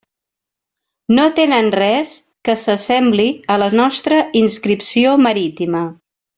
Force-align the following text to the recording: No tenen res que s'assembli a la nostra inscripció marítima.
No 1.17 1.25
tenen 1.39 1.69
res 1.81 2.13
que 2.49 2.57
s'assembli 2.63 3.29
a 3.57 3.61
la 3.65 3.71
nostra 3.83 4.21
inscripció 4.43 5.17
marítima. 5.29 5.89